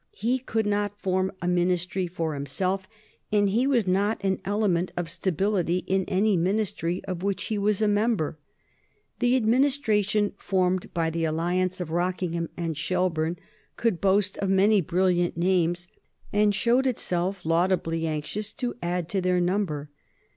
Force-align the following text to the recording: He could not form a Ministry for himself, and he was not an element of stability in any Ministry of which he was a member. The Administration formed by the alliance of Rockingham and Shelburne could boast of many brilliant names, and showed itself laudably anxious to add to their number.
He 0.15 0.39
could 0.39 0.65
not 0.65 0.99
form 0.99 1.31
a 1.43 1.47
Ministry 1.47 2.07
for 2.07 2.33
himself, 2.33 2.87
and 3.31 3.47
he 3.49 3.67
was 3.67 3.85
not 3.85 4.17
an 4.23 4.39
element 4.43 4.91
of 4.97 5.07
stability 5.11 5.83
in 5.85 6.05
any 6.05 6.35
Ministry 6.35 7.05
of 7.05 7.21
which 7.21 7.43
he 7.49 7.57
was 7.59 7.83
a 7.83 7.87
member. 7.87 8.39
The 9.19 9.35
Administration 9.35 10.33
formed 10.39 10.91
by 10.95 11.11
the 11.11 11.25
alliance 11.25 11.79
of 11.79 11.91
Rockingham 11.91 12.49
and 12.57 12.75
Shelburne 12.75 13.37
could 13.77 14.01
boast 14.01 14.39
of 14.39 14.49
many 14.49 14.81
brilliant 14.81 15.37
names, 15.37 15.87
and 16.33 16.55
showed 16.55 16.87
itself 16.87 17.45
laudably 17.45 18.07
anxious 18.07 18.53
to 18.53 18.73
add 18.81 19.07
to 19.09 19.21
their 19.21 19.39
number. 19.39 19.91